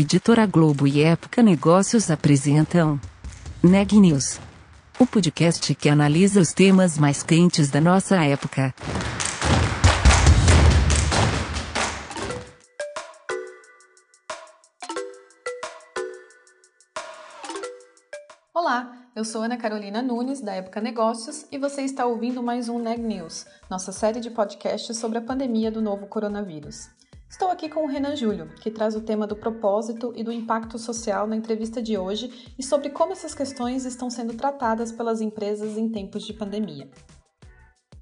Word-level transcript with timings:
Editora 0.00 0.46
Globo 0.46 0.86
e 0.86 1.02
Época 1.02 1.42
Negócios 1.42 2.08
apresentam 2.08 3.00
Neg 3.60 3.98
News, 3.98 4.38
o 4.96 5.04
podcast 5.04 5.74
que 5.74 5.88
analisa 5.88 6.40
os 6.40 6.52
temas 6.52 6.96
mais 6.96 7.24
quentes 7.24 7.68
da 7.68 7.80
nossa 7.80 8.14
época. 8.24 8.72
Olá, 18.54 18.96
eu 19.16 19.24
sou 19.24 19.42
Ana 19.42 19.56
Carolina 19.56 20.00
Nunes, 20.00 20.40
da 20.40 20.54
Época 20.54 20.80
Negócios, 20.80 21.44
e 21.50 21.58
você 21.58 21.82
está 21.82 22.06
ouvindo 22.06 22.40
mais 22.40 22.68
um 22.68 22.78
Neg 22.78 23.02
News, 23.02 23.46
nossa 23.68 23.90
série 23.90 24.20
de 24.20 24.30
podcasts 24.30 24.96
sobre 24.96 25.18
a 25.18 25.22
pandemia 25.22 25.72
do 25.72 25.82
novo 25.82 26.06
coronavírus. 26.06 26.88
Estou 27.30 27.50
aqui 27.50 27.68
com 27.68 27.84
o 27.84 27.86
Renan 27.86 28.16
Júlio, 28.16 28.48
que 28.58 28.70
traz 28.70 28.96
o 28.96 29.02
tema 29.02 29.26
do 29.26 29.36
propósito 29.36 30.14
e 30.16 30.24
do 30.24 30.32
impacto 30.32 30.78
social 30.78 31.26
na 31.26 31.36
entrevista 31.36 31.82
de 31.82 31.98
hoje 31.98 32.52
e 32.58 32.62
sobre 32.62 32.88
como 32.88 33.12
essas 33.12 33.34
questões 33.34 33.84
estão 33.84 34.08
sendo 34.08 34.32
tratadas 34.32 34.90
pelas 34.90 35.20
empresas 35.20 35.76
em 35.76 35.90
tempos 35.90 36.24
de 36.24 36.32
pandemia. 36.32 36.88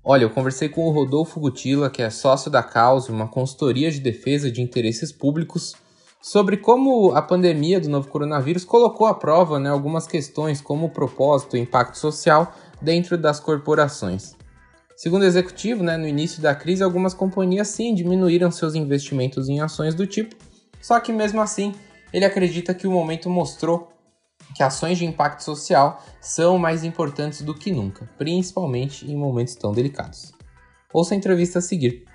Olha, 0.03 0.23
eu 0.23 0.31
conversei 0.31 0.69
com 0.69 0.87
o 0.87 0.93
Rodolfo 0.93 1.41
Gutila, 1.41 1.91
que 1.91 2.01
é 2.01 2.09
sócio 2.09 2.49
da 2.49 2.63
Cause, 2.63 3.11
uma 3.11 3.27
consultoria 3.27 3.91
de 3.91 3.99
defesa 3.99 4.49
de 4.49 4.63
interesses 4.63 5.11
públicos, 5.11 5.75
sobre 6.23 6.57
como 6.57 7.11
a 7.11 7.21
pandemia 7.21 7.81
do 7.81 7.89
novo 7.89 8.09
coronavírus 8.09 8.65
colocou 8.65 9.09
à 9.09 9.15
prova 9.15 9.59
né, 9.59 9.69
algumas 9.69 10.07
questões 10.07 10.61
como 10.61 10.87
o 10.87 10.91
propósito 10.91 11.57
e 11.57 11.61
impacto 11.61 11.99
social 11.99 12.55
dentro 12.81 13.19
das 13.19 13.41
corporações. 13.41 14.37
Segundo 14.97 15.23
o 15.23 15.27
executivo, 15.27 15.83
né, 15.83 15.99
no 15.99 16.09
início 16.09 16.41
da 16.41 16.55
crise, 16.55 16.83
algumas 16.83 17.13
companhias 17.13 17.69
sim 17.69 17.95
diminuíram 17.95 18.51
seus 18.51 18.75
investimentos 18.75 19.47
em 19.47 19.61
ações 19.61 19.95
do 19.95 20.07
tipo, 20.07 20.35
só 20.81 20.99
que 20.99 21.13
mesmo 21.13 21.43
assim, 21.43 21.75
ele 22.15 22.25
acredita 22.25 22.73
que 22.73 22.87
o 22.87 22.91
momento 22.91 23.29
mostrou 23.29 23.93
que 24.55 24.63
ações 24.63 24.97
de 24.97 25.05
impacto 25.05 25.45
social 25.45 26.03
são 26.19 26.57
mais 26.57 26.83
importantes 26.83 27.43
do 27.43 27.55
que 27.55 27.71
nunca, 27.71 28.09
principalmente 28.17 29.05
em 29.05 29.15
momentos 29.15 29.55
tão 29.55 29.71
delicados. 29.71 30.33
Ouça 30.91 31.13
a 31.13 31.17
entrevista 31.17 31.59
a 31.59 31.63
seguir. 31.63 32.07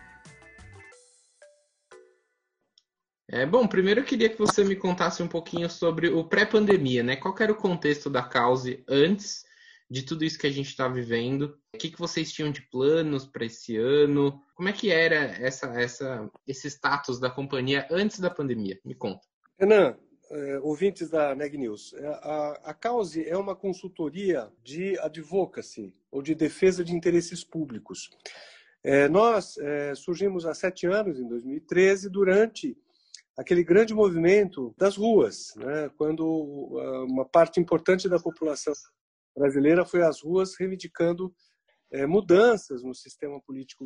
É, 3.29 3.45
bom, 3.45 3.67
primeiro 3.67 3.99
eu 3.99 4.05
queria 4.05 4.27
que 4.27 4.39
você 4.39 4.63
me 4.63 4.75
contasse 4.75 5.21
um 5.21 5.27
pouquinho 5.27 5.69
sobre 5.69 6.09
o 6.09 6.23
pré-pandemia, 6.23 7.03
né? 7.03 7.15
Qual 7.15 7.35
era 7.39 7.51
o 7.51 7.55
contexto 7.55 8.09
da 8.09 8.23
causa 8.23 8.75
antes 8.89 9.45
de 9.91 10.03
tudo 10.03 10.23
isso 10.23 10.39
que 10.39 10.47
a 10.47 10.51
gente 10.51 10.69
está 10.69 10.87
vivendo. 10.87 11.59
O 11.75 11.77
que, 11.77 11.91
que 11.91 11.99
vocês 11.99 12.31
tinham 12.31 12.49
de 12.49 12.61
planos 12.61 13.25
para 13.25 13.43
esse 13.43 13.75
ano? 13.75 14.41
Como 14.55 14.69
é 14.69 14.71
que 14.71 14.89
era 14.89 15.15
essa, 15.15 15.67
essa, 15.77 16.31
esse 16.47 16.69
status 16.69 17.19
da 17.19 17.29
companhia 17.29 17.85
antes 17.91 18.17
da 18.17 18.29
pandemia? 18.29 18.79
Me 18.85 18.95
conta. 18.95 19.19
Renan, 19.59 19.97
é, 20.31 20.59
ouvintes 20.61 21.09
da 21.09 21.35
Neg 21.35 21.57
News, 21.57 21.93
é, 21.93 22.07
a, 22.07 22.61
a 22.63 22.73
Cause 22.73 23.27
é 23.27 23.35
uma 23.35 23.53
consultoria 23.53 24.49
de 24.63 24.97
advocacy, 24.99 25.93
ou 26.09 26.21
de 26.21 26.35
defesa 26.35 26.85
de 26.85 26.95
interesses 26.95 27.43
públicos. 27.43 28.09
É, 28.81 29.09
nós 29.09 29.57
é, 29.57 29.93
surgimos 29.93 30.45
há 30.45 30.53
sete 30.53 30.87
anos, 30.87 31.19
em 31.19 31.27
2013, 31.27 32.09
durante 32.09 32.77
aquele 33.35 33.61
grande 33.61 33.93
movimento 33.93 34.73
das 34.77 34.95
ruas, 34.95 35.53
né, 35.57 35.89
quando 35.97 36.25
uma 37.09 37.25
parte 37.25 37.59
importante 37.59 38.07
da 38.07 38.19
população 38.19 38.73
brasileira 39.35 39.85
foi 39.85 40.03
às 40.03 40.21
ruas 40.21 40.55
reivindicando 40.59 41.33
é, 41.91 42.05
mudanças 42.05 42.83
no 42.83 42.93
sistema 42.93 43.39
político 43.41 43.85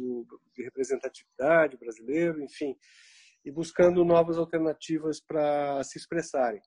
de 0.54 0.64
representatividade 0.64 1.78
brasileiro, 1.78 2.42
enfim, 2.42 2.76
e 3.44 3.52
buscando 3.52 4.06
novas 4.06 4.38
alternativas 4.38 5.20
para 5.20 5.84
se 5.84 5.98
expressarem. 5.98 6.62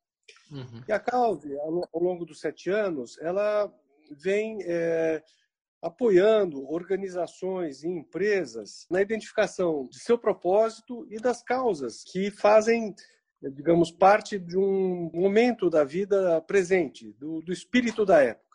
Uhum. 0.50 0.82
E 0.86 0.92
a 0.92 1.00
CAUV, 1.00 1.56
ao 1.58 2.02
longo 2.02 2.24
dos 2.24 2.40
sete 2.40 2.70
anos, 2.70 3.18
ela 3.18 3.72
vem 4.10 4.58
é, 4.62 5.22
apoiando 5.82 6.68
organizações 6.70 7.82
e 7.82 7.88
empresas 7.88 8.86
na 8.90 9.00
identificação 9.00 9.86
de 9.88 10.00
seu 10.00 10.18
propósito 10.18 11.06
e 11.10 11.18
das 11.18 11.42
causas 11.42 12.02
que 12.04 12.30
fazem, 12.30 12.94
digamos, 13.40 13.90
parte 13.90 14.38
de 14.38 14.58
um 14.58 15.10
momento 15.14 15.70
da 15.70 15.84
vida 15.84 16.40
presente, 16.42 17.12
do, 17.12 17.40
do 17.42 17.52
espírito 17.52 18.04
da 18.04 18.22
época. 18.22 18.47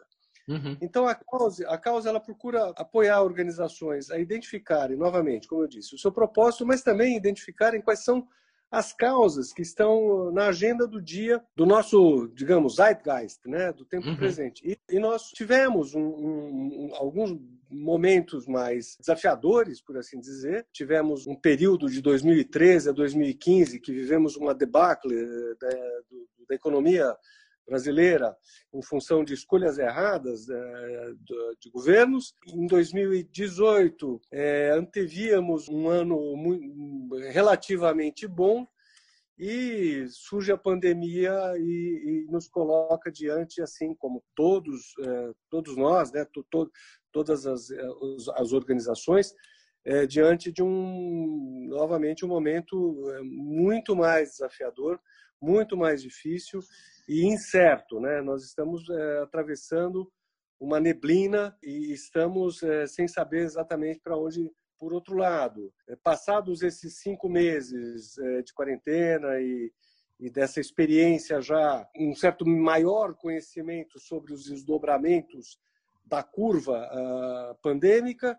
Uhum. 0.48 0.78
Então, 0.82 1.08
a 1.08 1.16
causa, 1.16 1.68
a 1.68 1.78
causa 1.78 2.10
ela 2.10 2.20
procura 2.20 2.74
apoiar 2.76 3.22
organizações 3.22 4.10
a 4.12 4.20
identificarem, 4.20 4.98
novamente, 4.98 5.48
como 5.48 5.64
eu 5.64 5.68
disse, 5.68 5.96
o 5.96 5.98
seu 5.98 6.12
propósito, 6.12 6.66
mas 6.66 6.82
também 6.82 7.16
identificarem 7.16 7.82
quais 7.82 8.04
são 8.04 8.28
as 8.74 8.92
causas 8.92 9.54
que 9.54 9.62
estão 9.62 10.32
na 10.32 10.48
agenda 10.48 10.88
do 10.88 11.00
dia 11.00 11.40
do 11.56 11.64
nosso, 11.64 12.28
digamos, 12.34 12.78
zeitgeist, 12.78 13.40
né, 13.46 13.72
do 13.72 13.86
tempo 13.86 14.08
uhum. 14.08 14.18
presente. 14.18 14.68
E, 14.68 14.96
e, 14.96 15.00
nós 15.00 15.30
tivemos 15.30 15.94
um, 15.94 16.02
um, 16.02 16.88
um, 16.88 16.96
alguns 16.96 17.40
momentos 17.70 18.48
mais 18.48 18.98
desafiadores, 19.00 19.80
por 19.80 19.96
assim 19.96 20.20
dizer. 20.20 20.66
Tivemos 20.74 21.28
um 21.28 21.36
período 21.36 21.88
de 21.88 22.02
2013 22.02 22.90
a 22.90 22.94
2015 22.94 23.80
que 23.80 23.94
vivemos 23.94 24.36
uma 24.36 24.56
debacle 24.56 25.16
eh, 25.16 25.56
da, 25.62 25.70
da 26.50 26.56
economia 26.56 27.16
brasileira 27.68 28.36
em 28.74 28.82
função 28.82 29.24
de 29.24 29.34
escolhas 29.34 29.78
erradas 29.78 30.50
é, 30.50 31.14
de 31.60 31.70
governos. 31.70 32.36
Em 32.48 32.68
2018, 32.68 34.22
é, 34.32 34.72
antevíamos 34.72 35.70
um 35.70 35.88
ano 35.88 36.20
relativamente 37.32 38.28
bom 38.28 38.68
e 39.38 40.06
surge 40.10 40.52
a 40.52 40.58
pandemia 40.58 41.34
e, 41.58 42.28
nos 42.30 42.48
coloca 42.48 43.12
diante, 43.12 43.62
assim 43.62 43.96
como 43.96 44.24
todos, 44.36 44.94
é, 45.00 45.32
todos 45.50 45.76
nós, 45.76 46.12
né, 46.12 46.26
to, 46.26 46.46
to, 46.52 46.72
todas 47.12 47.46
as, 47.46 47.68
as 48.36 48.54
organizações, 48.54 49.34
é, 49.86 50.06
diante 50.06 50.52
de 50.52 50.64
um, 50.64 51.68
novamente, 51.68 52.24
um 52.24 52.30
momento 52.30 52.96
muito 53.24 53.96
mais 53.96 54.32
desafiador, 54.32 55.00
muito 55.42 55.76
mais 55.76 56.02
difícil 56.02 56.62
e 57.08 57.26
incerto. 57.26 58.00
Né? 58.00 58.22
Nós 58.22 58.44
estamos 58.44 58.88
é, 58.90 59.20
atravessando 59.20 60.12
uma 60.60 60.80
neblina 60.80 61.58
e 61.62 61.92
estamos 61.92 62.64
é, 62.64 62.88
sem 62.88 63.08
saber 63.08 63.44
exatamente 63.44 64.00
para 64.00 64.18
onde. 64.18 64.50
Por 64.80 64.92
outro 64.92 65.16
lado, 65.16 65.74
é, 65.88 65.96
passados 65.96 66.62
esses 66.62 67.00
cinco 67.00 67.30
meses 67.30 68.16
de 68.46 68.54
quarentena 68.54 69.40
e, 69.40 69.72
e 70.20 70.30
dessa 70.30 70.60
experiência 70.60 71.40
já, 71.40 71.88
um 71.98 72.14
certo 72.14 72.46
maior 72.46 73.14
conhecimento 73.16 73.98
sobre 73.98 74.34
os 74.34 74.46
desdobramentos 74.46 75.58
da 76.06 76.22
curva 76.22 76.90
uh, 76.92 77.56
pandêmica, 77.62 78.38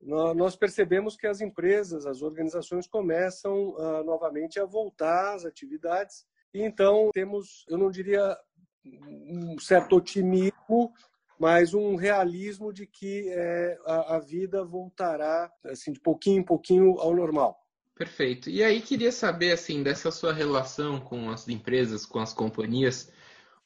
nós 0.00 0.54
percebemos 0.54 1.16
que 1.16 1.26
as 1.26 1.40
empresas, 1.40 2.04
as 2.04 2.20
organizações 2.20 2.86
começam 2.86 3.70
uh, 3.70 4.04
novamente 4.04 4.60
a 4.60 4.66
voltar 4.66 5.34
às 5.34 5.46
atividades 5.46 6.26
então 6.62 7.10
temos, 7.12 7.64
eu 7.68 7.76
não 7.76 7.90
diria 7.90 8.36
um 8.84 9.58
certo 9.58 9.96
otimismo, 9.96 10.92
mas 11.38 11.74
um 11.74 11.96
realismo 11.96 12.72
de 12.72 12.86
que 12.86 13.28
é, 13.28 13.78
a, 13.86 14.16
a, 14.16 14.18
vida 14.18 14.64
voltará 14.64 15.50
assim 15.64 15.92
de 15.92 16.00
pouquinho 16.00 16.40
em 16.40 16.44
pouquinho 16.44 16.98
ao 17.00 17.14
normal. 17.14 17.58
Perfeito. 17.96 18.50
E 18.50 18.62
aí 18.62 18.80
queria 18.80 19.12
saber 19.12 19.52
assim 19.52 19.82
dessa 19.82 20.10
sua 20.10 20.32
relação 20.32 21.00
com 21.00 21.30
as 21.30 21.48
empresas, 21.48 22.04
com 22.06 22.18
as 22.18 22.32
companhias, 22.32 23.10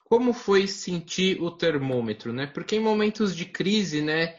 como 0.04 0.32
foi 0.32 0.66
sentir 0.66 1.40
o 1.42 1.50
termômetro, 1.50 2.32
né? 2.32 2.46
Porque 2.46 2.76
em 2.76 2.80
momentos 2.80 3.34
de 3.36 3.44
crise, 3.44 4.00
né, 4.00 4.36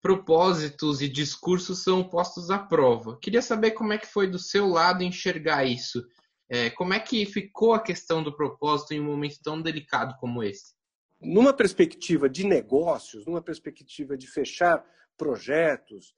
propósitos 0.00 1.00
e 1.00 1.08
discursos 1.08 1.82
são 1.82 2.02
postos 2.02 2.50
à 2.50 2.58
prova. 2.58 3.18
Queria 3.20 3.40
saber 3.40 3.72
como 3.72 3.92
é 3.92 3.98
que 3.98 4.06
foi 4.06 4.26
do 4.26 4.38
seu 4.38 4.66
lado 4.66 5.04
enxergar 5.04 5.64
isso. 5.64 6.04
É, 6.54 6.68
como 6.68 6.92
é 6.92 7.00
que 7.00 7.24
ficou 7.24 7.72
a 7.72 7.82
questão 7.82 8.22
do 8.22 8.30
propósito 8.30 8.92
em 8.92 9.00
um 9.00 9.06
momento 9.06 9.40
tão 9.42 9.62
delicado 9.62 10.14
como 10.20 10.42
esse? 10.42 10.74
Numa 11.18 11.54
perspectiva 11.54 12.28
de 12.28 12.44
negócios, 12.44 13.24
numa 13.24 13.40
perspectiva 13.40 14.18
de 14.18 14.26
fechar 14.26 14.84
projetos, 15.16 16.14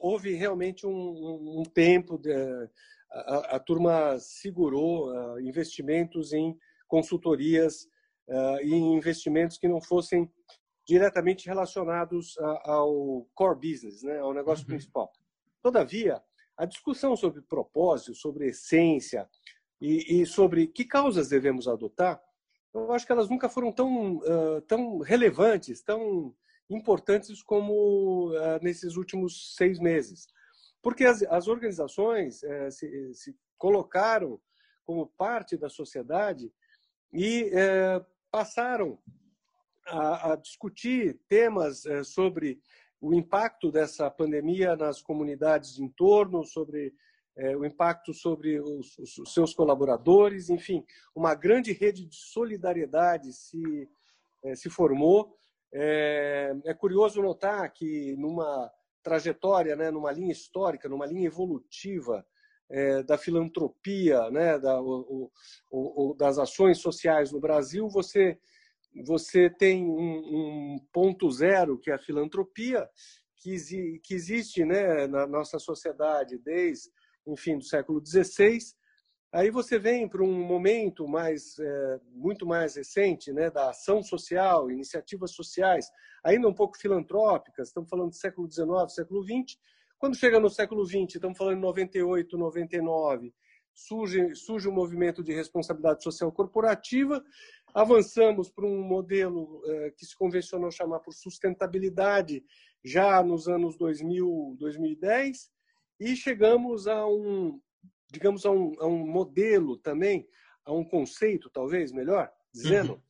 houve 0.00 0.32
realmente 0.34 0.86
um, 0.86 1.60
um 1.60 1.64
tempo, 1.64 2.16
de, 2.16 2.32
a, 3.10 3.56
a, 3.56 3.58
turma 3.58 4.16
segurou 4.20 5.40
investimentos 5.40 6.32
em 6.32 6.56
consultorias 6.86 7.88
e 8.62 8.72
em 8.72 8.94
investimentos 8.94 9.58
que 9.58 9.66
não 9.66 9.80
fossem 9.80 10.30
diretamente 10.86 11.48
relacionados 11.48 12.38
ao 12.62 13.26
core 13.34 13.72
business, 13.72 14.04
né, 14.04 14.20
ao 14.20 14.32
negócio 14.32 14.62
uhum. 14.62 14.68
principal. 14.68 15.10
Todavia, 15.60 16.22
a 16.56 16.64
discussão 16.64 17.16
sobre 17.16 17.42
propósito, 17.42 18.14
sobre 18.14 18.48
essência 18.48 19.28
e, 19.80 20.22
e, 20.22 20.26
sobre 20.26 20.66
que 20.66 20.84
causas 20.84 21.28
devemos 21.28 21.68
adotar, 21.68 22.22
eu 22.72 22.92
acho 22.92 23.06
que 23.06 23.12
elas 23.12 23.28
nunca 23.28 23.48
foram 23.48 23.72
tão, 23.72 24.16
uh, 24.16 24.60
tão 24.66 24.98
relevantes, 24.98 25.82
tão 25.82 26.34
importantes 26.68 27.42
como 27.42 28.30
uh, 28.30 28.62
nesses 28.62 28.96
últimos 28.96 29.54
seis 29.56 29.78
meses. 29.78 30.26
Porque 30.82 31.04
as, 31.04 31.22
as 31.24 31.48
organizações 31.48 32.42
uh, 32.42 32.70
se, 32.70 33.14
se, 33.14 33.36
colocaram 33.58 34.40
como 34.84 35.06
parte 35.16 35.56
da 35.56 35.70
sociedade 35.70 36.52
e 37.10 37.50
passaram 38.30 38.98
a, 39.86 40.32
a, 40.32 40.36
discutir 40.36 41.18
temas 41.26 41.84
sobre 42.04 42.60
o 43.00 43.14
impacto 43.14 43.70
dessa 43.70 44.10
pandemia 44.10 44.74
nas 44.76 45.02
comunidades 45.02 45.74
de 45.74 45.82
entorno, 45.82 46.44
sobre 46.44 46.94
é, 47.36 47.54
o 47.56 47.64
impacto 47.64 48.14
sobre 48.14 48.58
os, 48.58 48.98
os, 48.98 49.32
seus 49.32 49.54
colaboradores, 49.54 50.48
enfim, 50.48 50.84
uma 51.14 51.34
grande 51.34 51.72
rede 51.72 52.06
de 52.06 52.16
solidariedade 52.16 53.32
se, 53.32 53.88
é, 54.42 54.54
se 54.54 54.70
formou. 54.70 55.36
É, 55.72 56.56
é, 56.64 56.72
curioso 56.72 57.20
notar 57.20 57.70
que 57.72 58.16
numa 58.16 58.70
trajetória, 59.02 59.76
né, 59.76 59.90
numa 59.90 60.10
linha 60.10 60.32
histórica, 60.32 60.88
numa 60.88 61.06
linha 61.06 61.26
evolutiva 61.26 62.26
da 63.06 63.16
filantropia, 63.16 64.28
né, 64.28 64.58
da, 64.58 64.82
o, 64.82 65.30
o, 65.70 66.10
o, 66.10 66.14
das 66.14 66.36
ações 66.36 66.78
sociais 66.78 67.30
no 67.30 67.38
Brasil, 67.38 67.88
você 67.88 68.36
você 69.04 69.50
tem 69.50 69.84
um, 69.84 70.74
um, 70.74 70.78
ponto 70.92 71.30
zero 71.30 71.78
que 71.78 71.90
é 71.90 71.94
a 71.94 71.98
filantropia 71.98 72.88
que, 73.36 74.00
que 74.02 74.14
existe 74.14 74.64
né, 74.64 75.06
na 75.06 75.26
nossa 75.26 75.58
sociedade 75.58 76.38
desde 76.38 76.90
enfim, 77.26 77.58
do 77.58 77.64
século 77.64 78.00
XVI. 78.04 78.58
Aí 79.32 79.50
você 79.50 79.78
vem 79.78 80.08
para 80.08 80.22
um 80.22 80.32
momento 80.32 81.06
mais, 81.06 81.58
é, 81.58 82.00
muito 82.12 82.46
mais 82.46 82.76
recente, 82.76 83.32
né, 83.32 83.50
da 83.50 83.70
ação 83.70 84.02
social, 84.02 84.70
iniciativas 84.70 85.32
sociais, 85.32 85.90
ainda 86.24 86.48
um 86.48 86.54
pouco 86.54 86.78
filantrópicas. 86.78 87.68
Estamos 87.68 87.90
falando 87.90 88.10
do 88.10 88.16
século 88.16 88.50
XIX, 88.50 88.94
século 88.94 89.22
XX. 89.22 89.58
Quando 89.98 90.16
chega 90.16 90.38
no 90.38 90.48
século 90.48 90.86
XX, 90.86 91.16
estamos 91.16 91.36
falando 91.36 91.56
de 91.56 91.62
98, 91.62 92.38
99, 92.38 93.34
surge 93.76 94.34
surge 94.34 94.68
um 94.68 94.72
movimento 94.72 95.22
de 95.22 95.32
responsabilidade 95.32 96.02
social 96.02 96.32
corporativa. 96.32 97.22
Avançamos 97.74 98.50
para 98.50 98.64
um 98.64 98.82
modelo 98.82 99.62
é, 99.66 99.90
que 99.90 100.06
se 100.06 100.16
convencionou 100.16 100.70
chamar 100.70 101.00
por 101.00 101.12
sustentabilidade 101.12 102.42
já 102.82 103.22
nos 103.22 103.46
anos 103.46 103.76
2000, 103.76 104.56
2010 104.58 105.50
e 106.00 106.16
chegamos 106.16 106.86
a 106.86 107.06
um, 107.06 107.60
digamos, 108.10 108.46
a 108.46 108.50
um, 108.50 108.72
a 108.78 108.86
um 108.86 109.06
modelo 109.06 109.76
também, 109.76 110.26
a 110.64 110.72
um 110.72 110.84
conceito, 110.84 111.50
talvez, 111.50 111.92
melhor 111.92 112.30
dizendo, 112.52 112.94
uhum. 112.94 113.00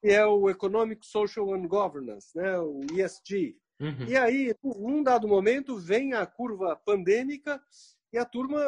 que 0.00 0.08
é 0.08 0.24
o 0.24 0.48
Economic, 0.48 1.04
Social 1.04 1.52
and 1.52 1.66
Governance, 1.66 2.28
né? 2.36 2.58
o 2.60 2.80
ESG. 2.92 3.56
Uhum. 3.80 4.06
E 4.06 4.16
aí, 4.16 4.54
num 4.62 5.02
dado 5.02 5.26
momento, 5.26 5.76
vem 5.76 6.12
a 6.12 6.24
curva 6.24 6.76
pandêmica 6.76 7.60
e 8.14 8.18
a 8.18 8.24
turma, 8.24 8.60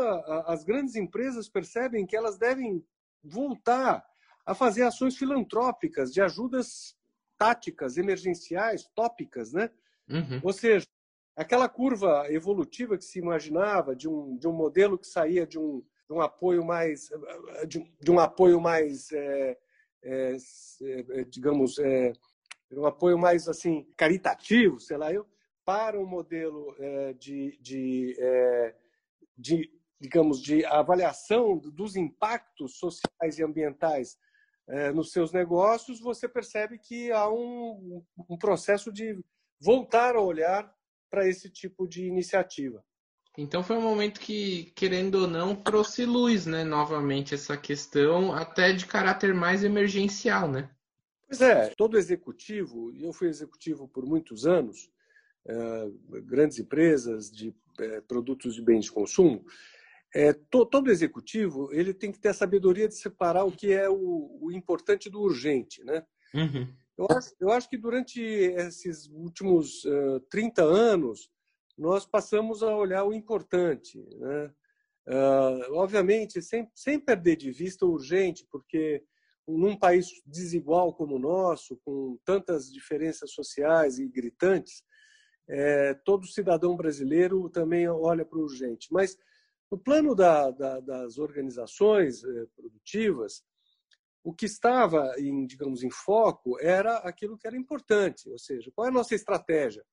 as 0.44 0.64
grandes 0.64 0.96
empresas 0.96 1.48
percebem 1.48 2.04
que 2.04 2.16
elas 2.16 2.36
devem 2.36 2.84
voltar 3.22 4.04
a 4.44 4.54
fazer 4.56 4.82
ações 4.82 5.16
filantrópicas 5.16 6.12
de 6.12 6.20
ajudas 6.20 6.96
táticas, 7.38 7.96
emergenciais, 7.96 8.90
tópicas, 8.92 9.52
né? 9.52 9.70
Uhum. 10.08 10.40
Ou 10.42 10.52
seja, 10.52 10.84
aquela 11.36 11.68
curva 11.68 12.26
evolutiva 12.28 12.98
que 12.98 13.04
se 13.04 13.20
imaginava 13.20 13.94
de 13.94 14.08
um, 14.08 14.36
de 14.36 14.48
um 14.48 14.52
modelo 14.52 14.98
que 14.98 15.06
saía 15.06 15.46
de 15.46 15.60
um, 15.60 15.80
de 16.08 16.12
um 16.12 16.20
apoio 16.20 16.64
mais 16.64 17.08
de 17.68 17.88
de 18.00 18.10
um 18.10 18.18
apoio 18.18 18.60
mais 18.60 19.12
é, 19.12 19.56
é, 20.02 20.36
é, 20.82 21.24
digamos 21.24 21.78
é, 21.78 22.12
um 22.72 22.86
apoio 22.86 23.16
mais 23.16 23.48
assim 23.48 23.86
caritativo 23.96 24.80
sei 24.80 24.96
lá 24.96 25.12
eu 25.12 25.24
para 25.64 25.98
um 25.98 26.06
modelo 26.06 26.74
é, 26.78 27.12
de, 27.14 27.58
de, 27.60 28.16
é, 28.20 28.74
de 29.36 29.70
digamos 29.98 30.42
de 30.42 30.64
avaliação 30.66 31.56
dos 31.58 31.96
impactos 31.96 32.78
sociais 32.78 33.38
e 33.38 33.42
ambientais 33.42 34.18
nos 34.94 35.10
seus 35.10 35.32
negócios 35.32 36.00
você 36.00 36.28
percebe 36.28 36.78
que 36.78 37.10
há 37.12 37.30
um, 37.30 38.04
um 38.28 38.36
processo 38.36 38.92
de 38.92 39.18
voltar 39.58 40.16
a 40.16 40.20
olhar 40.20 40.70
para 41.10 41.26
esse 41.26 41.48
tipo 41.48 41.86
de 41.86 42.04
iniciativa. 42.04 42.84
Então 43.38 43.62
foi 43.62 43.76
um 43.76 43.82
momento 43.82 44.18
que, 44.18 44.72
querendo 44.74 45.22
ou 45.22 45.26
não, 45.26 45.54
trouxe 45.54 46.06
luz, 46.06 46.46
né, 46.46 46.64
novamente 46.64 47.34
essa 47.34 47.56
questão, 47.56 48.32
até 48.32 48.72
de 48.72 48.86
caráter 48.86 49.34
mais 49.34 49.62
emergencial, 49.62 50.50
né? 50.50 50.70
Pois 51.28 51.42
é, 51.42 51.68
todo 51.76 51.98
executivo, 51.98 52.92
e 52.92 53.04
eu 53.04 53.12
fui 53.12 53.28
executivo 53.28 53.88
por 53.88 54.06
muitos 54.06 54.46
anos, 54.46 54.90
é, 55.46 55.90
grandes 56.22 56.58
empresas 56.58 57.30
de 57.30 57.54
é, 57.80 58.00
produtos 58.00 58.54
de 58.54 58.62
bens 58.62 58.86
de 58.86 58.92
consumo, 58.92 59.44
é, 60.14 60.32
to, 60.32 60.64
todo 60.64 60.90
executivo 60.90 61.68
ele 61.72 61.92
tem 61.92 62.10
que 62.10 62.18
ter 62.18 62.28
a 62.28 62.34
sabedoria 62.34 62.88
de 62.88 62.94
separar 62.94 63.44
o 63.44 63.52
que 63.52 63.72
é 63.72 63.88
o, 63.88 64.38
o 64.40 64.52
importante 64.52 65.10
do 65.10 65.20
urgente, 65.20 65.84
né? 65.84 66.04
Uhum. 66.34 66.72
Eu 66.96 67.06
acho, 67.10 67.34
eu 67.38 67.50
acho 67.50 67.68
que 67.68 67.76
durante 67.76 68.20
esses 68.20 69.06
últimos 69.08 69.84
uh, 69.84 70.20
30 70.30 70.62
anos, 70.62 71.30
nós 71.76 72.06
passamos 72.06 72.62
a 72.62 72.74
olhar 72.74 73.04
o 73.04 73.12
importante. 73.12 73.98
Né? 74.18 74.50
Uh, 75.06 75.74
obviamente, 75.74 76.40
sem, 76.40 76.70
sem 76.74 76.98
perder 76.98 77.36
de 77.36 77.52
vista 77.52 77.84
o 77.84 77.90
urgente, 77.90 78.46
porque 78.50 79.04
num 79.46 79.76
país 79.76 80.08
desigual 80.24 80.92
como 80.94 81.16
o 81.16 81.18
nosso, 81.18 81.76
com 81.84 82.18
tantas 82.24 82.72
diferenças 82.72 83.30
sociais 83.32 83.98
e 83.98 84.08
gritantes, 84.08 84.82
é, 85.48 85.94
todo 85.94 86.26
cidadão 86.26 86.76
brasileiro 86.76 87.48
também 87.48 87.88
olha 87.88 88.24
para 88.24 88.38
o 88.38 88.42
urgente. 88.42 88.88
Mas 88.92 89.16
no 89.70 89.78
plano 89.78 90.14
da, 90.14 90.50
da, 90.50 90.80
das 90.80 91.18
organizações 91.18 92.24
é, 92.24 92.46
produtivas, 92.56 93.44
o 94.22 94.32
que 94.32 94.46
estava 94.46 95.14
em, 95.18 95.46
digamos, 95.46 95.82
em 95.82 95.90
foco 95.90 96.58
era 96.60 96.98
aquilo 96.98 97.38
que 97.38 97.46
era 97.46 97.56
importante, 97.56 98.28
ou 98.28 98.38
seja, 98.38 98.72
qual 98.74 98.86
é 98.86 98.90
a 98.90 98.92
nossa 98.92 99.14
estratégia, 99.14 99.84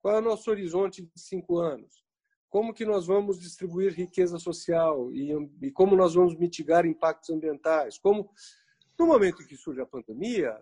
qual 0.00 0.14
é 0.14 0.18
o 0.18 0.22
nosso 0.22 0.48
horizonte 0.48 1.02
de 1.02 1.20
cinco 1.20 1.58
anos, 1.58 2.04
como 2.48 2.72
que 2.72 2.84
nós 2.84 3.06
vamos 3.06 3.40
distribuir 3.40 3.92
riqueza 3.92 4.38
social 4.38 5.12
e, 5.12 5.32
e 5.62 5.70
como 5.72 5.96
nós 5.96 6.14
vamos 6.14 6.36
mitigar 6.36 6.86
impactos 6.86 7.30
ambientais, 7.30 7.98
como 7.98 8.30
no 8.98 9.06
momento 9.06 9.42
em 9.42 9.46
que 9.46 9.56
surge 9.56 9.80
a 9.80 9.86
pandemia, 9.86 10.56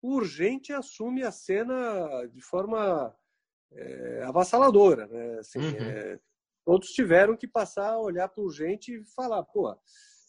o 0.00 0.14
urgente 0.14 0.72
assume 0.72 1.24
a 1.24 1.32
cena 1.32 2.26
de 2.32 2.40
forma 2.40 3.12
é, 3.72 4.22
avassaladora, 4.24 5.06
né? 5.06 5.38
Assim, 5.38 5.58
uhum. 5.58 5.76
é, 5.76 6.18
todos 6.64 6.88
tiveram 6.88 7.36
que 7.36 7.46
passar 7.46 7.92
a 7.92 8.00
olhar 8.00 8.28
para 8.28 8.42
o 8.42 8.46
urgente 8.46 8.92
e 8.92 9.04
falar, 9.14 9.42
pô, 9.44 9.74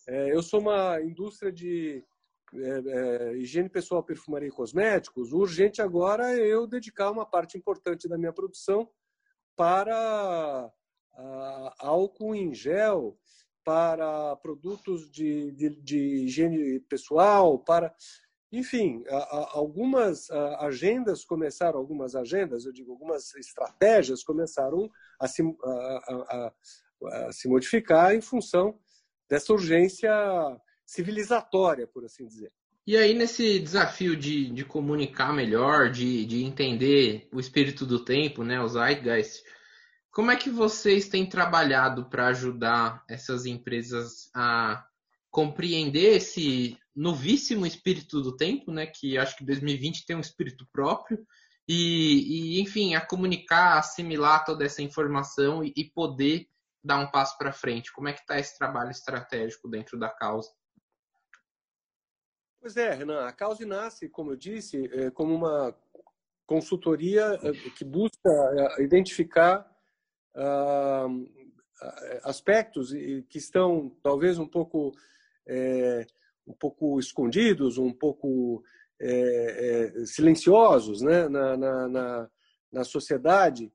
é, 0.08 0.34
eu 0.34 0.42
sou 0.42 0.60
uma 0.60 1.02
indústria 1.02 1.52
de 1.52 2.04
é, 2.54 2.82
é, 2.88 3.38
higiene 3.38 3.70
pessoal, 3.70 4.04
perfumaria 4.04 4.48
e 4.48 4.52
cosméticos, 4.52 5.32
o 5.32 5.38
urgente 5.38 5.82
agora 5.82 6.34
é 6.34 6.48
eu 6.48 6.66
dedicar 6.66 7.12
uma 7.12 7.26
parte 7.26 7.58
importante 7.58 8.08
da 8.08 8.18
minha 8.18 8.34
produção 8.34 8.90
para 9.56 10.72
a, 11.14 11.76
álcool 11.80 12.34
em 12.34 12.54
gel, 12.54 13.18
para 13.64 14.36
produtos 14.38 15.12
de, 15.12 15.52
de, 15.52 15.70
de 15.82 15.98
higiene 16.26 16.80
pessoal, 16.82 17.60
para 17.60 17.94
enfim, 18.52 19.04
algumas 19.52 20.30
agendas 20.60 21.24
começaram, 21.24 21.78
algumas 21.80 22.16
agendas, 22.16 22.66
eu 22.66 22.72
digo, 22.72 22.92
algumas 22.92 23.36
estratégias 23.36 24.24
começaram 24.24 24.90
a 25.20 25.28
se, 25.28 25.44
a, 25.44 26.00
a, 26.10 26.54
a 27.28 27.32
se 27.32 27.48
modificar 27.48 28.16
em 28.16 28.22
função 28.22 28.80
dessa 29.30 29.54
urgência 29.54 30.12
civilizatória, 30.86 31.86
por 31.86 32.04
assim 32.04 32.26
dizer. 32.26 32.52
E 32.88 32.98
aí, 32.98 33.14
nesse 33.14 33.60
desafio 33.60 34.16
de, 34.16 34.50
de 34.50 34.66
comunicar 34.66 35.32
melhor, 35.32 35.92
de, 35.92 36.26
de 36.26 36.44
entender 36.44 37.30
o 37.32 37.40
espírito 37.40 37.86
do 37.86 38.04
tempo, 38.04 38.44
né, 38.44 38.60
os 38.60 38.72
Zeitgeist, 38.72 39.44
como 40.12 40.32
é 40.32 40.36
que 40.36 40.50
vocês 40.50 41.08
têm 41.08 41.30
trabalhado 41.30 42.10
para 42.10 42.28
ajudar 42.30 43.04
essas 43.08 43.46
empresas 43.46 44.32
a 44.34 44.84
compreender 45.30 46.18
esse 46.18 46.80
novíssimo 47.00 47.66
espírito 47.66 48.22
do 48.22 48.36
tempo, 48.36 48.72
né, 48.72 48.86
que 48.86 49.18
acho 49.18 49.38
que 49.38 49.46
2020 49.46 50.06
tem 50.06 50.18
um 50.18 50.22
espírito 50.22 50.68
próprio, 50.70 51.26
e, 51.66 52.58
e 52.58 52.62
enfim, 52.62 52.94
a 52.94 53.00
comunicar, 53.00 53.78
assimilar 53.78 54.44
toda 54.44 54.66
essa 54.66 54.82
informação 54.82 55.64
e, 55.64 55.72
e 55.78 55.86
poder 55.86 56.50
dar 56.84 57.00
um 57.00 57.10
passo 57.10 57.38
para 57.38 57.54
frente? 57.54 57.94
Como 57.94 58.10
é 58.10 58.14
que 58.14 58.20
está 58.20 58.38
esse 58.38 58.58
trabalho 58.58 58.92
estratégico 58.92 59.70
dentro 59.70 59.98
da 59.98 60.10
causa? 60.10 60.52
Pois 62.60 62.76
é, 62.76 62.94
Renan, 62.94 63.26
a 63.26 63.32
Cause 63.32 63.66
nasce, 63.66 64.10
como 64.10 64.32
eu 64.32 64.36
disse, 64.36 64.90
é, 64.94 65.10
como 65.12 65.34
uma 65.34 65.74
consultoria 66.46 67.40
é, 67.42 67.52
que 67.70 67.86
busca 67.86 68.30
é, 68.78 68.84
identificar 68.84 69.66
ah, 70.36 71.08
aspectos 72.24 72.92
que 72.92 73.38
estão 73.38 73.90
talvez 74.04 74.38
um 74.38 74.48
pouco 74.48 74.92
é, 75.48 76.06
um 76.50 76.54
pouco 76.54 77.00
escondidos, 77.00 77.78
um 77.78 77.94
pouco 77.94 78.64
é, 79.00 79.94
é, 80.02 80.06
silenciosos 80.06 81.02
né, 81.02 81.30
na, 81.30 81.56
na, 81.56 81.88
na, 81.88 82.30
na, 82.72 82.84
sociedade, 82.84 83.72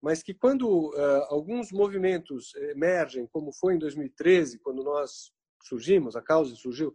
mas 0.00 0.22
que 0.22 0.32
quando 0.32 0.92
alguns 1.28 1.72
movimentos 1.72 2.54
emergem, 2.70 3.26
como 3.26 3.52
foi 3.52 3.74
em 3.74 3.78
2013, 3.78 4.60
quando 4.60 4.84
nós 4.84 5.32
surgimos, 5.64 6.14
a 6.14 6.22
causa 6.22 6.54
surgiu, 6.54 6.94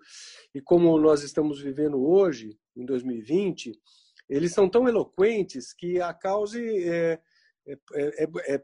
e 0.56 0.62
como 0.62 0.98
nós 0.98 1.22
estamos 1.22 1.62
vivendo 1.62 2.02
hoje, 2.02 2.58
em 2.76 2.86
2020, 2.86 3.78
eles 4.30 4.54
são 4.54 4.70
tão 4.70 4.88
eloquentes 4.88 5.74
que 5.74 6.00
a 6.00 6.14
causa 6.14 6.60
é, 6.62 7.20
é, 7.66 8.24
é, 8.24 8.64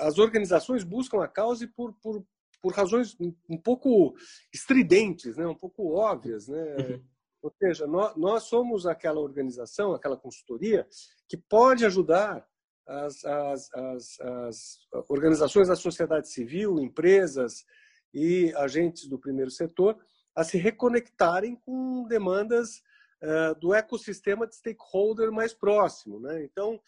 as 0.00 0.18
organizações 0.18 0.84
buscam 0.84 1.22
a 1.22 1.28
causa 1.28 1.68
por, 1.74 1.92
por, 2.02 2.24
por 2.60 2.72
razões 2.72 3.16
um 3.48 3.56
pouco 3.56 4.14
estridentes, 4.52 5.36
né? 5.36 5.46
um 5.46 5.54
pouco 5.54 5.92
óbvias. 5.94 6.48
Né? 6.48 6.76
Uhum. 6.76 7.04
Ou 7.42 7.52
seja, 7.58 7.86
nós, 7.86 8.16
nós 8.16 8.42
somos 8.44 8.86
aquela 8.86 9.20
organização, 9.20 9.92
aquela 9.92 10.16
consultoria 10.16 10.86
que 11.28 11.36
pode 11.36 11.86
ajudar 11.86 12.46
as, 12.86 13.24
as, 13.24 13.72
as, 13.72 14.20
as 14.20 14.78
organizações 15.08 15.68
da 15.68 15.76
sociedade 15.76 16.28
civil, 16.28 16.80
empresas 16.80 17.64
e 18.12 18.52
agentes 18.56 19.06
do 19.06 19.18
primeiro 19.18 19.50
setor 19.50 19.96
a 20.34 20.44
se 20.44 20.58
reconectarem 20.58 21.56
com 21.56 22.06
demandas 22.06 22.82
uh, 23.22 23.58
do 23.60 23.74
ecossistema 23.74 24.46
de 24.46 24.56
stakeholder 24.56 25.30
mais 25.30 25.52
próximo. 25.54 26.20
Né? 26.20 26.44
Então, 26.44 26.80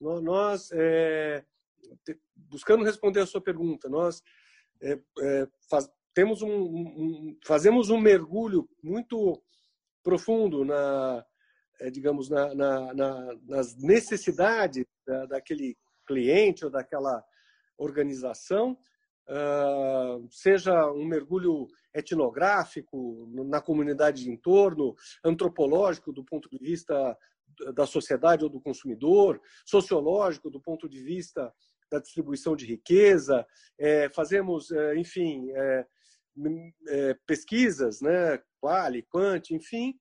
nós, 0.00 0.70
é, 0.72 1.44
buscando 2.36 2.84
responder 2.84 3.20
a 3.20 3.26
sua 3.26 3.40
pergunta, 3.40 3.88
nós 3.88 4.22
é, 4.82 4.92
é, 5.20 5.48
faz, 5.70 5.88
temos 6.14 6.42
um, 6.42 6.50
um, 6.50 7.38
fazemos 7.46 7.90
um 7.90 8.00
mergulho 8.00 8.68
muito 8.82 9.42
profundo 10.02 10.64
na, 10.64 11.24
é, 11.80 11.90
digamos, 11.90 12.28
na, 12.28 12.54
na, 12.54 12.94
na, 12.94 13.38
nas 13.44 13.76
necessidades 13.76 14.84
da, 15.06 15.26
daquele 15.26 15.76
cliente 16.06 16.64
ou 16.64 16.70
daquela 16.70 17.22
organização, 17.76 18.76
uh, 19.28 20.26
seja 20.30 20.90
um 20.90 21.04
mergulho 21.04 21.68
etnográfico 21.94 23.28
na 23.46 23.60
comunidade 23.60 24.24
de 24.24 24.30
entorno, 24.30 24.94
antropológico 25.24 26.12
do 26.12 26.24
ponto 26.24 26.48
de 26.48 26.58
vista 26.58 27.16
da 27.74 27.86
sociedade 27.86 28.44
ou 28.44 28.50
do 28.50 28.60
consumidor, 28.60 29.40
sociológico 29.64 30.50
do 30.50 30.60
ponto 30.60 30.88
de 30.88 31.02
vista 31.02 31.52
da 31.90 31.98
distribuição 31.98 32.54
de 32.54 32.66
riqueza, 32.66 33.46
é, 33.78 34.08
fazemos, 34.10 34.70
é, 34.70 34.96
enfim, 34.96 35.50
é, 35.50 35.86
é, 36.88 37.14
pesquisas, 37.26 38.00
né, 38.00 38.40
quali, 38.60 39.02
quant, 39.02 39.50
enfim, 39.50 39.98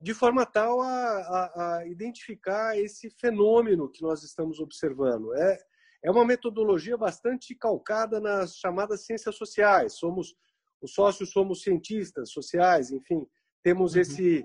de 0.00 0.12
forma 0.12 0.44
tal 0.44 0.80
a, 0.80 0.88
a, 0.88 1.76
a, 1.78 1.86
identificar 1.86 2.76
esse 2.78 3.08
fenômeno 3.10 3.90
que 3.90 4.02
nós 4.02 4.22
estamos 4.22 4.58
observando. 4.58 5.34
É, 5.34 5.58
é 6.04 6.10
uma 6.10 6.24
metodologia 6.24 6.96
bastante 6.96 7.54
calcada 7.54 8.20
nas 8.20 8.56
chamadas 8.56 9.04
ciências 9.06 9.36
sociais. 9.36 9.94
Somos 9.94 10.34
os 10.80 10.92
sócios 10.94 11.30
somos 11.30 11.62
cientistas 11.62 12.32
sociais, 12.32 12.90
enfim, 12.90 13.24
temos 13.62 13.94
uhum. 13.94 14.00
esse 14.00 14.44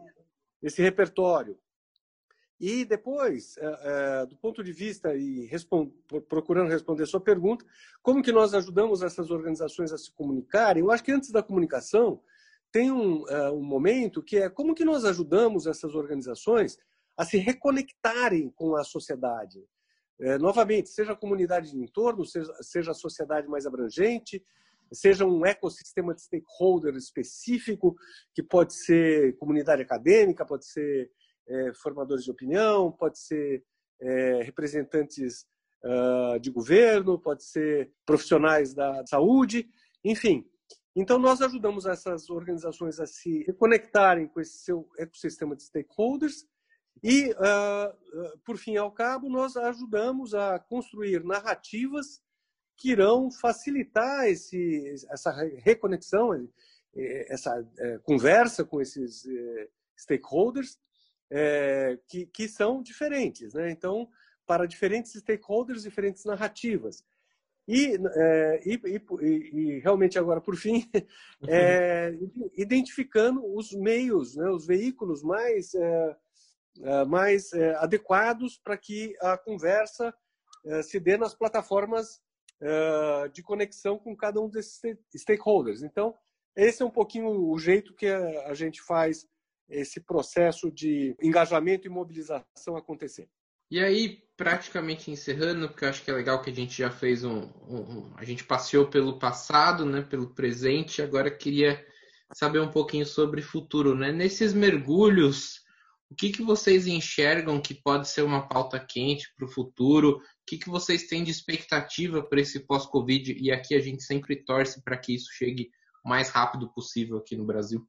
esse 0.62 0.82
repertório. 0.82 1.58
E 2.60 2.84
depois, 2.86 3.56
é, 3.58 4.22
é, 4.22 4.26
do 4.26 4.36
ponto 4.36 4.64
de 4.64 4.72
vista 4.72 5.16
e 5.16 5.48
procurando 6.28 6.70
responder 6.72 7.04
a 7.04 7.08
sua 7.08 7.22
pergunta, 7.22 7.64
como 8.02 8.24
que 8.24 8.32
nós 8.32 8.54
ajudamos 8.54 9.04
essas 9.04 9.30
organizações 9.30 9.92
a 9.94 9.98
se 9.98 10.12
comunicarem? 10.12 10.82
Eu 10.82 10.92
acho 10.92 11.04
que 11.04 11.12
antes 11.12 11.32
da 11.32 11.44
comunicação 11.44 12.20
tem 12.72 12.92
um, 12.92 13.28
é, 13.30 13.52
um 13.52 13.62
momento 13.62 14.24
que 14.24 14.38
é 14.38 14.50
como 14.50 14.74
que 14.74 14.84
nós 14.84 15.06
ajudamos 15.06 15.68
essas 15.68 15.94
organizações 15.94 16.80
a 17.16 17.24
se 17.24 17.38
reconectarem 17.38 18.50
com 18.50 18.76
a 18.76 18.84
sociedade. 18.84 19.64
novamente, 20.40 20.90
seja 20.90 21.14
a 21.14 21.16
comunidade 21.16 21.72
de 21.72 21.78
entorno, 21.80 22.26
seja, 22.26 22.54
seja 22.62 22.92
a 22.92 22.96
sociedade 22.96 23.48
mais 23.48 23.66
abrangente, 23.66 24.44
seja 24.92 25.26
um 25.26 25.46
ecossistema 25.46 26.14
de 26.14 26.22
stakeholder 26.22 26.96
específico, 26.96 27.96
que 28.34 28.44
pode 28.44 28.74
ser 28.74 29.36
comunidade 29.38 29.82
acadêmica, 29.82 30.46
pode 30.46 30.66
ser 30.66 31.12
é, 31.48 31.74
formadores 31.74 32.24
de 32.24 32.32
opinião, 32.32 32.92
pode 32.92 33.20
ser 33.20 33.63
é, 34.00 34.44
representantes 34.44 35.46
uh, 35.84 36.39
de 36.39 36.51
governo, 36.51 37.20
pode 37.20 37.44
ser 37.44 37.92
profissionais 38.06 38.74
da 38.74 39.06
saúde, 39.06 39.68
enfim. 40.04 40.46
Então, 40.96 41.20
nós 41.20 41.42
ajudamos 41.42 41.86
essas 41.86 42.30
organizações 42.30 43.00
a 43.00 43.06
se 43.06 43.44
reconectarem 43.44 44.27
com 44.27 44.39
esse 44.39 44.58
seu 44.58 44.89
ecossistema 44.98 45.56
de 45.56 45.63
stakeholders 45.63 46.48
e, 47.04 47.32
uh, 47.32 48.38
por 48.44 48.58
fim 48.58 48.77
ao 48.77 48.92
cabo, 48.92 49.30
nós 49.30 49.56
ajudamos 49.56 50.34
a 50.34 50.58
construir 50.58 51.24
narrativas 51.24 52.22
que 52.75 52.92
irão 52.92 53.32
facilitar 53.32 54.27
esse, 54.27 54.96
essa 55.10 55.32
reconexão, 55.58 56.48
essa 56.96 57.68
é, 57.80 57.98
conversa 58.00 58.63
com 58.63 58.80
esses 58.80 59.25
é, 59.25 59.70
stakeholders 59.98 60.77
é, 61.29 62.00
que, 62.07 62.25
que 62.27 62.48
são 62.48 62.81
diferentes. 62.81 63.53
Né? 63.53 63.72
Então, 63.72 64.10
para 64.46 64.65
diferentes 64.65 65.12
stakeholders, 65.13 65.84
diferentes 65.84 66.24
narrativas. 66.24 67.03
E, 67.67 67.98
é, 68.15 68.62
e, 68.65 68.81
e, 68.86 69.25
e, 69.25 69.79
realmente 69.79 70.17
agora 70.17 70.39
por 70.39 70.55
fim 70.55 70.89
é, 71.50 72.17
identificando 72.57 73.46
os 73.53 73.74
meios, 73.74 74.38
né, 74.38 74.50
os 74.50 74.65
veículos 74.65 75.22
mais 75.22 75.75
é, 75.75 76.15
é 76.81 77.05
mais 77.05 77.51
é, 77.51 77.75
adequados 77.75 78.57
para 78.57 78.77
que 78.77 79.13
a 79.19 79.38
conversa 79.38 80.13
é, 80.65 80.81
se 80.81 80.98
dê 80.98 81.17
nas 81.17 81.36
plataformas 81.36 82.25
de 83.34 83.43
conexão 83.43 84.00
com 84.00 84.15
cada 84.15 84.41
um 84.41 84.50
desses 84.50 84.81
stakeholders. 85.15 85.84
Então 85.84 86.15
esse 86.55 86.81
é 86.81 86.86
um 86.86 86.89
pouquinho 86.89 87.29
o 87.29 87.60
jeito 87.60 87.93
que 87.93 88.07
a 88.07 88.53
gente 88.55 88.81
faz 88.81 89.27
esse 89.70 90.00
processo 90.00 90.72
de 90.72 91.16
engajamento 91.22 91.88
e 91.88 91.90
mobilização 91.90 92.76
acontecer. 92.76 93.28
E 93.70 93.80
aí, 93.80 94.24
praticamente 94.38 95.12
encerrando, 95.12 95.68
porque 95.68 95.84
eu 95.84 95.90
acho 95.90 96.04
que 96.04 96.10
é 96.10 96.14
legal 96.14 96.42
que 96.42 96.50
a 96.50 96.54
gente 96.54 96.78
já 96.78 96.90
fez 96.90 97.26
um, 97.26 97.50
um, 97.68 98.14
a 98.16 98.24
gente 98.24 98.46
passeou 98.46 98.88
pelo 98.88 99.20
passado, 99.20 99.86
né, 99.86 100.02
pelo 100.02 100.34
presente, 100.34 101.02
agora 101.02 101.30
queria 101.30 101.86
saber 102.34 102.60
um 102.60 102.72
pouquinho 102.72 103.06
sobre 103.06 103.42
futuro, 103.42 103.94
né? 103.94 104.12
Nesses 104.12 104.54
mergulhos, 104.54 105.62
o 106.10 106.16
que, 106.16 106.32
que 106.32 106.42
vocês 106.42 106.88
enxergam 106.88 107.62
que 107.62 107.74
pode 107.74 108.08
ser 108.08 108.22
uma 108.22 108.48
pauta 108.48 108.80
quente 108.80 109.34
para 109.36 109.46
o 109.46 109.52
futuro? 109.52 110.18
O 110.18 110.22
que, 110.46 110.58
que 110.58 110.70
vocês 110.70 111.08
têm 111.08 111.24
de 111.24 111.32
expectativa 111.32 112.24
para 112.24 112.40
esse 112.40 112.62
pós-Covid? 112.62 113.38
E 113.38 113.52
aqui 113.52 113.76
a 113.76 113.82
gente 113.82 114.04
sempre 114.04 114.38
torce 114.38 114.82
para 114.82 114.98
que 114.98 115.14
isso 115.14 115.30
chegue 115.34 115.70
o 116.06 116.10
mais 116.10 116.30
rápido 116.30 116.72
possível 116.72 117.18
aqui 117.18 117.36
no 117.36 117.46
Brasil. 117.46 117.86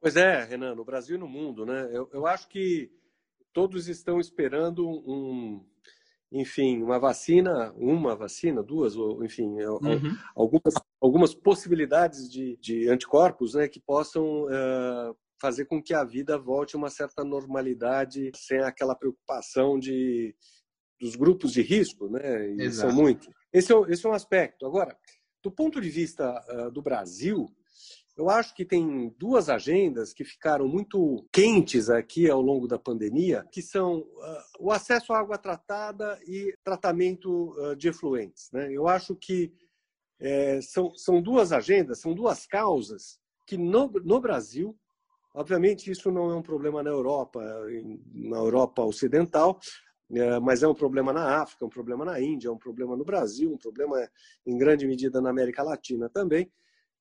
Pois 0.00 0.16
é, 0.16 0.44
Renan, 0.44 0.74
no 0.74 0.84
Brasil 0.84 1.16
e 1.16 1.20
no 1.20 1.28
mundo, 1.28 1.66
né? 1.66 1.90
Eu, 1.92 2.08
eu 2.12 2.26
acho 2.26 2.48
que 2.48 2.90
todos 3.52 3.88
estão 3.88 4.20
esperando 4.20 4.88
um, 4.88 5.64
enfim, 6.30 6.82
uma 6.82 6.98
vacina, 6.98 7.72
uma 7.76 8.14
vacina, 8.14 8.62
duas, 8.62 8.96
ou 8.96 9.24
enfim, 9.24 9.58
é, 9.60 9.68
uhum. 9.68 10.16
algumas, 10.36 10.74
algumas 11.00 11.34
possibilidades 11.34 12.30
de, 12.30 12.56
de 12.60 12.88
anticorpos, 12.88 13.54
né, 13.54 13.66
que 13.66 13.80
possam 13.80 14.44
uh, 14.44 15.16
fazer 15.40 15.64
com 15.64 15.82
que 15.82 15.94
a 15.94 16.04
vida 16.04 16.38
volte 16.38 16.76
a 16.76 16.78
uma 16.78 16.90
certa 16.90 17.24
normalidade, 17.24 18.30
sem 18.34 18.60
aquela 18.60 18.94
preocupação 18.94 19.78
de 19.78 20.34
dos 21.00 21.14
grupos 21.14 21.52
de 21.52 21.62
risco, 21.62 22.08
né? 22.08 22.48
E 22.56 22.72
são 22.72 22.92
muitos. 22.92 23.30
Esse 23.52 23.72
é, 23.72 23.76
esse 23.88 24.04
é 24.04 24.08
um 24.08 24.14
aspecto. 24.14 24.66
Agora, 24.66 24.98
do 25.40 25.48
ponto 25.48 25.80
de 25.80 25.88
vista 25.88 26.44
uh, 26.48 26.72
do 26.72 26.82
Brasil, 26.82 27.48
eu 28.18 28.28
acho 28.28 28.52
que 28.52 28.64
tem 28.64 29.14
duas 29.16 29.48
agendas 29.48 30.12
que 30.12 30.24
ficaram 30.24 30.66
muito 30.66 31.24
quentes 31.32 31.88
aqui 31.88 32.28
ao 32.28 32.42
longo 32.42 32.66
da 32.66 32.76
pandemia, 32.76 33.46
que 33.52 33.62
são 33.62 34.00
uh, 34.00 34.42
o 34.58 34.72
acesso 34.72 35.12
à 35.12 35.20
água 35.20 35.38
tratada 35.38 36.18
e 36.26 36.52
tratamento 36.64 37.54
uh, 37.56 37.76
de 37.76 37.86
efluentes. 37.86 38.50
Né? 38.52 38.72
Eu 38.72 38.88
acho 38.88 39.14
que 39.14 39.52
é, 40.20 40.60
são, 40.60 40.92
são 40.96 41.22
duas 41.22 41.52
agendas, 41.52 42.00
são 42.00 42.12
duas 42.12 42.44
causas 42.44 43.20
que 43.46 43.56
no, 43.56 43.86
no 43.86 44.20
Brasil, 44.20 44.76
obviamente 45.32 45.88
isso 45.88 46.10
não 46.10 46.28
é 46.28 46.34
um 46.34 46.42
problema 46.42 46.82
na 46.82 46.90
Europa, 46.90 47.40
na 48.12 48.38
Europa 48.38 48.82
Ocidental, 48.82 49.60
é, 50.10 50.40
mas 50.40 50.64
é 50.64 50.66
um 50.66 50.74
problema 50.74 51.12
na 51.12 51.40
África, 51.40 51.64
um 51.64 51.70
problema 51.70 52.04
na 52.04 52.20
Índia, 52.20 52.50
um 52.50 52.58
problema 52.58 52.96
no 52.96 53.04
Brasil, 53.04 53.52
um 53.52 53.58
problema 53.58 53.96
em 54.44 54.58
grande 54.58 54.88
medida 54.88 55.20
na 55.20 55.30
América 55.30 55.62
Latina 55.62 56.08
também 56.08 56.50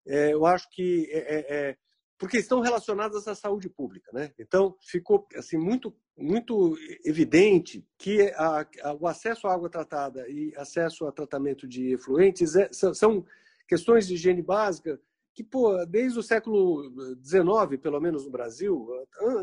é, 0.07 0.33
eu 0.33 0.45
acho 0.45 0.69
que 0.71 1.07
é, 1.11 1.17
é, 1.17 1.69
é, 1.69 1.77
porque 2.17 2.37
estão 2.37 2.61
relacionadas 2.61 3.27
à 3.27 3.35
saúde 3.35 3.69
pública, 3.69 4.09
né? 4.13 4.31
Então 4.39 4.75
ficou 4.81 5.27
assim 5.35 5.57
muito 5.57 5.93
muito 6.19 6.75
evidente 7.05 7.85
que 7.95 8.21
a, 8.35 8.65
a, 8.81 8.93
o 8.99 9.05
acesso 9.05 9.47
à 9.47 9.53
água 9.53 9.69
tratada 9.69 10.27
e 10.27 10.51
acesso 10.57 11.05
a 11.05 11.11
tratamento 11.11 11.67
de 11.67 11.93
efluentes 11.93 12.55
é, 12.55 12.69
são, 12.71 12.93
são, 12.93 13.25
questões 13.67 14.07
de 14.07 14.15
higiene 14.15 14.41
básica 14.41 14.99
que 15.35 15.43
pô, 15.43 15.85
desde 15.85 16.17
o 16.17 16.23
século 16.23 16.89
XIX, 17.23 17.79
pelo 17.79 17.99
menos 17.99 18.25
no 18.25 18.31
Brasil, 18.31 18.87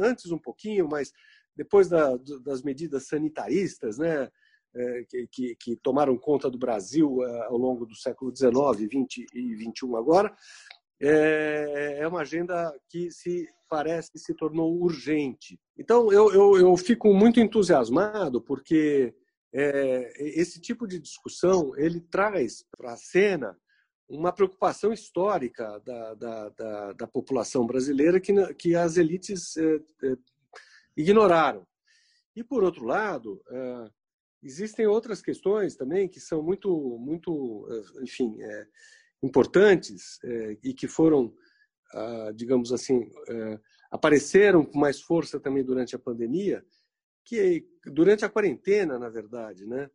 antes 0.00 0.32
um 0.32 0.38
pouquinho, 0.38 0.88
mas 0.88 1.12
depois 1.54 1.88
da, 1.88 2.16
das 2.42 2.62
medidas 2.62 3.06
sanitaristas, 3.06 3.98
né? 3.98 4.28
É, 4.74 5.04
que, 5.08 5.26
que, 5.30 5.56
que, 5.56 5.76
tomaram 5.76 6.16
conta 6.16 6.50
do 6.50 6.58
Brasil 6.58 7.22
é, 7.24 7.46
ao 7.46 7.56
longo 7.56 7.86
do 7.86 7.94
século 7.94 8.34
XIX, 8.34 8.88
XX 8.90 9.26
e 9.34 9.56
XXI 9.56 9.96
agora, 9.96 10.34
é, 11.00 11.98
é 12.00 12.08
uma 12.08 12.20
agenda 12.20 12.74
que 12.88 13.10
se 13.10 13.46
parece 13.68 14.10
que 14.12 14.18
se 14.18 14.34
tornou 14.34 14.80
urgente. 14.80 15.58
Então, 15.76 16.12
eu, 16.12 16.32
eu, 16.32 16.56
eu 16.56 16.76
fico 16.76 17.12
muito 17.12 17.40
entusiasmado 17.40 18.40
porque 18.40 19.14
é, 19.52 20.12
esse 20.40 20.60
tipo 20.60 20.86
de 20.86 20.98
discussão 20.98 21.76
ele 21.76 22.00
traz 22.00 22.64
para 22.76 22.92
a 22.92 22.96
cena 22.96 23.56
uma 24.08 24.32
preocupação 24.32 24.92
histórica 24.92 25.80
da, 25.80 26.14
da, 26.14 26.48
da, 26.50 26.92
da 26.92 27.06
população 27.06 27.66
brasileira 27.66 28.20
que, 28.20 28.32
que 28.54 28.74
as 28.74 28.96
elites 28.96 29.56
é, 29.56 29.76
é, 30.04 30.16
ignoraram. 30.96 31.66
E, 32.36 32.42
por 32.42 32.64
outro 32.64 32.84
lado, 32.84 33.40
existem 34.44 34.86
outras 34.86 35.22
questões 35.22 35.74
também 35.74 36.08
que 36.08 36.20
são 36.20 36.42
muito, 36.42 36.98
muito 36.98 37.66
é, 37.70 38.02
enfim, 38.02 38.40
é, 38.40 38.66
importantes 39.22 40.18
e 40.62 40.74
que 40.74 40.86
foram, 40.86 41.34
ah, 41.92 42.30
digamos 42.34 42.72
assim, 42.72 43.10
apareceram 43.90 44.64
com 44.66 44.78
mais 44.78 45.00
força 45.00 45.40
também 45.40 45.64
durante 45.64 45.96
a 45.96 45.98
pandemia, 45.98 46.62
que 47.24 47.66
durante 47.86 48.24
a 48.24 48.28
quarentena, 48.28 48.98
na 48.98 49.08
verdade, 49.08 49.66
né? 49.66 49.88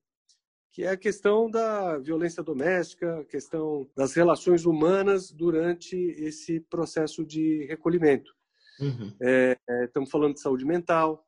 que 0.71 0.83
é 0.83 0.89
a 0.89 0.97
questão 0.97 1.49
da 1.49 1.97
violência 1.97 2.43
doméstica, 2.43 3.19
a 3.19 3.25
questão 3.25 3.89
das 3.95 4.13
relações 4.13 4.65
humanas 4.65 5.31
durante 5.31 5.95
esse 5.95 6.59
processo 6.61 7.25
de 7.25 7.65
recolhimento. 7.65 8.31
Uhum. 8.79 9.13
É, 9.21 9.57
é, 9.67 9.85
estamos 9.85 10.09
falando 10.09 10.35
de 10.35 10.41
saúde 10.41 10.65
mental, 10.65 11.25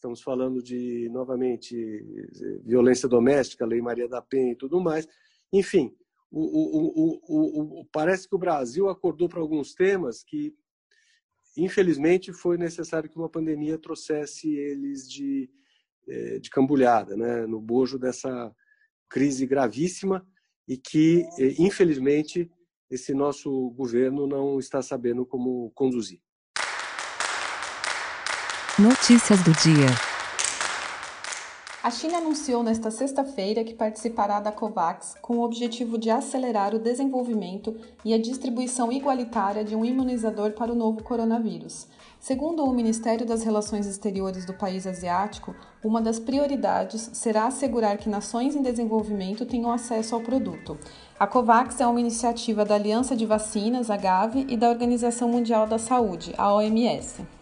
estamos 0.00 0.22
falando 0.22 0.62
de, 0.62 1.08
novamente, 1.10 1.76
violência 2.64 3.08
doméstica, 3.08 3.66
Lei 3.66 3.80
Maria 3.80 4.08
da 4.08 4.22
Penha 4.22 4.52
e 4.52 4.56
tudo 4.56 4.80
mais. 4.80 5.06
Enfim, 5.52 5.94
o, 6.30 6.40
o, 6.40 7.80
o, 7.80 7.84
parece 7.92 8.28
que 8.28 8.34
o 8.34 8.38
Brasil 8.38 8.88
acordou 8.88 9.28
para 9.28 9.40
alguns 9.40 9.74
temas 9.74 10.22
que 10.22 10.54
infelizmente, 11.56 12.32
foi 12.32 12.56
necessário 12.56 13.08
que 13.08 13.16
uma 13.16 13.28
pandemia 13.28 13.78
trouxesse 13.78 14.48
eles 14.54 15.08
de, 15.08 15.50
é, 16.08 16.38
de 16.38 16.50
cambulhada, 16.50 17.16
né, 17.16 17.46
no 17.46 17.60
bojo 17.60 17.98
dessa 17.98 18.54
crise 19.08 19.46
gravíssima 19.46 20.26
e 20.66 20.76
que, 20.76 21.26
é, 21.38 21.60
infelizmente, 21.60 22.50
esse 22.90 23.12
nosso 23.12 23.70
governo 23.70 24.26
não 24.26 24.58
está 24.58 24.82
sabendo 24.82 25.26
como 25.26 25.70
conduzir. 25.72 26.20
Notícias 28.80 29.42
do 29.42 29.52
dia. 29.52 29.88
A 31.82 31.90
China 31.90 32.16
anunciou 32.16 32.62
nesta 32.62 32.90
sexta-feira 32.90 33.62
que 33.62 33.74
participará 33.74 34.40
da 34.40 34.50
COVAX 34.50 35.16
com 35.20 35.36
o 35.36 35.42
objetivo 35.42 35.98
de 35.98 36.08
acelerar 36.08 36.74
o 36.74 36.78
desenvolvimento 36.78 37.76
e 38.02 38.14
a 38.14 38.18
distribuição 38.18 38.90
igualitária 38.90 39.62
de 39.62 39.76
um 39.76 39.84
imunizador 39.84 40.52
para 40.52 40.72
o 40.72 40.74
novo 40.74 41.02
coronavírus. 41.02 41.88
Segundo 42.18 42.64
o 42.64 42.72
Ministério 42.72 43.26
das 43.26 43.42
Relações 43.42 43.86
Exteriores 43.86 44.46
do 44.46 44.54
país 44.54 44.86
asiático, 44.86 45.54
uma 45.84 46.00
das 46.00 46.18
prioridades 46.18 47.10
será 47.12 47.48
assegurar 47.48 47.98
que 47.98 48.08
nações 48.08 48.56
em 48.56 48.62
desenvolvimento 48.62 49.44
tenham 49.44 49.70
acesso 49.70 50.14
ao 50.14 50.22
produto. 50.22 50.78
A 51.18 51.26
COVAX 51.26 51.82
é 51.82 51.86
uma 51.86 52.00
iniciativa 52.00 52.64
da 52.64 52.76
Aliança 52.76 53.14
de 53.14 53.26
Vacinas, 53.26 53.90
a 53.90 53.98
Gavi, 53.98 54.46
e 54.48 54.56
da 54.56 54.70
Organização 54.70 55.28
Mundial 55.28 55.66
da 55.66 55.78
Saúde, 55.78 56.32
a 56.38 56.54
OMS. 56.54 57.39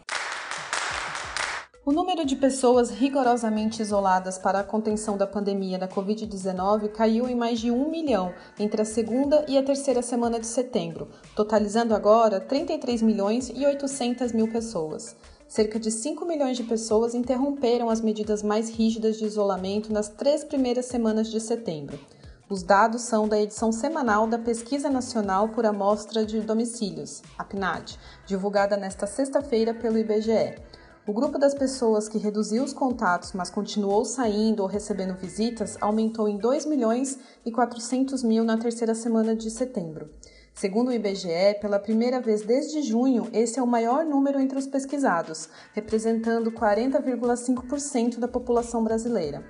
O 1.88 1.92
número 1.92 2.22
de 2.22 2.36
pessoas 2.36 2.90
rigorosamente 2.90 3.80
isoladas 3.80 4.36
para 4.36 4.60
a 4.60 4.62
contenção 4.62 5.16
da 5.16 5.26
pandemia 5.26 5.78
da 5.78 5.88
Covid-19 5.88 6.90
caiu 6.90 7.26
em 7.26 7.34
mais 7.34 7.60
de 7.60 7.70
um 7.70 7.90
milhão 7.90 8.34
entre 8.58 8.82
a 8.82 8.84
segunda 8.84 9.42
e 9.48 9.56
a 9.56 9.62
terceira 9.62 10.02
semana 10.02 10.38
de 10.38 10.46
setembro, 10.46 11.08
totalizando 11.34 11.94
agora 11.94 12.40
33 12.40 13.00
milhões 13.00 13.48
e 13.48 13.64
800 13.64 14.32
mil 14.32 14.52
pessoas. 14.52 15.16
Cerca 15.48 15.80
de 15.80 15.90
5 15.90 16.26
milhões 16.26 16.58
de 16.58 16.64
pessoas 16.64 17.14
interromperam 17.14 17.88
as 17.88 18.02
medidas 18.02 18.42
mais 18.42 18.68
rígidas 18.68 19.16
de 19.16 19.24
isolamento 19.24 19.90
nas 19.90 20.10
três 20.10 20.44
primeiras 20.44 20.84
semanas 20.84 21.30
de 21.30 21.40
setembro. 21.40 21.98
Os 22.50 22.62
dados 22.62 23.00
são 23.00 23.26
da 23.26 23.40
edição 23.40 23.72
semanal 23.72 24.26
da 24.26 24.38
Pesquisa 24.38 24.90
Nacional 24.90 25.48
por 25.48 25.64
Amostra 25.64 26.26
de 26.26 26.40
Domicílios, 26.40 27.22
a 27.38 27.44
PNAD, 27.44 27.98
divulgada 28.26 28.76
nesta 28.76 29.06
sexta-feira 29.06 29.72
pelo 29.72 29.96
IBGE. 29.96 30.67
O 31.08 31.12
grupo 31.14 31.38
das 31.38 31.54
pessoas 31.54 32.06
que 32.06 32.18
reduziu 32.18 32.62
os 32.62 32.74
contatos, 32.74 33.32
mas 33.32 33.48
continuou 33.48 34.04
saindo 34.04 34.60
ou 34.60 34.68
recebendo 34.68 35.14
visitas, 35.14 35.74
aumentou 35.80 36.28
em 36.28 36.36
2 36.36 36.66
milhões 36.66 37.18
e 37.46 37.50
400 37.50 38.22
mil 38.22 38.44
na 38.44 38.58
terceira 38.58 38.94
semana 38.94 39.34
de 39.34 39.50
setembro. 39.50 40.10
Segundo 40.52 40.88
o 40.88 40.92
IBGE, 40.92 41.58
pela 41.62 41.78
primeira 41.78 42.20
vez 42.20 42.42
desde 42.42 42.82
junho, 42.82 43.26
esse 43.32 43.58
é 43.58 43.62
o 43.62 43.66
maior 43.66 44.04
número 44.04 44.38
entre 44.38 44.58
os 44.58 44.66
pesquisados, 44.66 45.48
representando 45.72 46.52
40,5% 46.52 48.18
da 48.18 48.28
população 48.28 48.84
brasileira. 48.84 49.42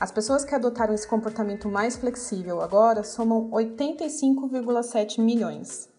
As 0.00 0.10
pessoas 0.10 0.46
que 0.46 0.54
adotaram 0.54 0.94
esse 0.94 1.06
comportamento 1.06 1.68
mais 1.68 1.94
flexível 1.94 2.62
agora 2.62 3.04
somam 3.04 3.50
85,7 3.50 5.20
milhões. 5.20 5.91